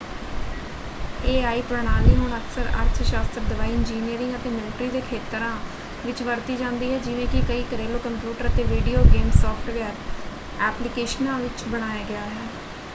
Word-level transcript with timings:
AI. 1.23 1.61
ਪ੍ਰਣਾਲੀ 1.63 2.15
ਹੁਣ 2.15 2.31
ਅਕਸਰ 2.37 2.67
ਅਰਥ 2.75 3.01
ਸ਼ਾਸਤਰ 3.03 3.41
ਦਵਾਈ 3.49 3.71
ਇੰਜੀਨੀਅਰਿੰਗ 3.71 4.33
ਅਤੇ 4.35 4.49
ਮਿਲਟਰੀ 4.51 4.89
ਦੇ 4.91 5.01
ਖੇਤਰਾਂ 5.09 5.51
ਵਿੱਚ 6.05 6.23
ਵਰਤੀ 6.23 6.55
ਜਾਂਦੀ 6.57 6.91
ਹੈ 6.91 6.97
ਜਿਵੇਂ 6.99 7.27
ਕਿ 7.27 7.41
ਕਈ 7.47 7.63
ਘਰੇਲੂ 7.73 7.99
ਕੰਪਿਊਟਰ 8.03 8.47
ਅਤੇ 8.47 8.63
ਵੀਡੀਓ 8.65 9.03
ਗੇਮ 9.13 9.29
ਸੌਫ਼ਟਵੇਅਰ 9.33 10.63
ਐਪਲੀਕੇਸ਼ਨਾਂ 10.63 11.37
ਵਿੱਚ 11.39 11.63
ਬਣਾਇਆ 11.67 12.03
ਗਿਆ 12.05 12.25
ਹੈ। 12.27 12.47